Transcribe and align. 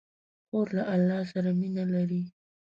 خور 0.47 0.67
له 0.77 0.83
الله 0.93 1.21
سره 1.33 1.49
مینه 1.59 1.83
لري. 1.93 2.23